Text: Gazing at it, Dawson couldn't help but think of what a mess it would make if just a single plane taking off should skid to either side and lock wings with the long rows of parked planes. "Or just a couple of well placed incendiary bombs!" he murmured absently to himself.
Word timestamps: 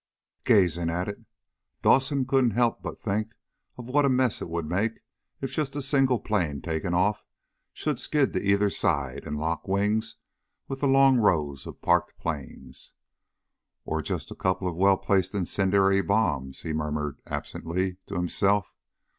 Gazing 0.45 0.89
at 0.89 1.07
it, 1.07 1.19
Dawson 1.83 2.25
couldn't 2.25 2.55
help 2.57 2.81
but 2.81 2.99
think 2.99 3.35
of 3.77 3.85
what 3.85 4.03
a 4.03 4.09
mess 4.09 4.41
it 4.41 4.49
would 4.49 4.65
make 4.67 4.99
if 5.41 5.51
just 5.53 5.75
a 5.75 5.81
single 5.83 6.17
plane 6.17 6.59
taking 6.59 6.95
off 6.95 7.23
should 7.71 7.99
skid 7.99 8.33
to 8.33 8.41
either 8.41 8.71
side 8.71 9.27
and 9.27 9.37
lock 9.37 9.67
wings 9.67 10.15
with 10.67 10.79
the 10.79 10.87
long 10.87 11.17
rows 11.19 11.67
of 11.67 11.83
parked 11.83 12.17
planes. 12.17 12.93
"Or 13.85 14.01
just 14.01 14.31
a 14.31 14.35
couple 14.35 14.67
of 14.67 14.75
well 14.75 14.97
placed 14.97 15.35
incendiary 15.35 16.01
bombs!" 16.01 16.63
he 16.63 16.73
murmured 16.73 17.21
absently 17.27 17.97
to 18.07 18.15
himself. 18.15 18.73